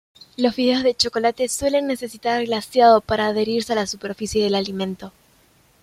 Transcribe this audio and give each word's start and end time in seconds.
Los 0.35 0.55
fideos 0.55 0.81
de 0.81 0.95
chocolate 0.95 1.47
suelen 1.47 1.85
necesitar 1.85 2.43
glaseado 2.43 3.01
para 3.01 3.27
adherirse 3.27 3.73
a 3.73 3.75
la 3.75 3.85
superficie 3.85 4.43
del 4.43 4.55
alimento. 4.55 5.13